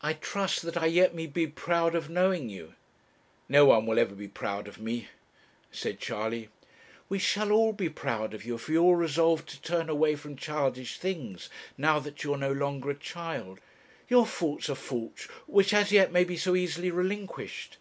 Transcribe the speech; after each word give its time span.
I 0.00 0.12
trust 0.12 0.62
that 0.62 0.76
I 0.76 0.86
yet 0.86 1.12
may 1.12 1.26
be 1.26 1.48
proud 1.48 1.96
of 1.96 2.08
knowing 2.08 2.48
you' 2.48 2.74
'No 3.48 3.64
one 3.64 3.84
will 3.84 3.98
ever 3.98 4.14
be 4.14 4.28
proud 4.28 4.68
of 4.68 4.78
me,' 4.78 5.08
said 5.72 5.98
Charley. 5.98 6.50
'We 7.08 7.18
shall 7.18 7.50
all 7.50 7.72
be 7.72 7.88
proud 7.88 8.32
of 8.32 8.44
you, 8.44 8.54
if 8.54 8.68
you 8.68 8.80
will 8.84 8.94
resolve 8.94 9.44
to 9.46 9.60
turn 9.62 9.88
away 9.88 10.14
from 10.14 10.36
childish 10.36 10.98
things 11.00 11.50
now 11.76 11.98
that 11.98 12.22
you 12.22 12.32
are 12.32 12.38
no 12.38 12.52
longer 12.52 12.90
a 12.90 12.94
child 12.94 13.58
your 14.08 14.24
faults 14.24 14.70
are 14.70 14.76
faults 14.76 15.24
which 15.48 15.74
as 15.74 15.90
yet 15.90 16.12
may 16.12 16.22
be 16.22 16.36
so 16.36 16.54
easily 16.54 16.92
relinquished. 16.92 17.78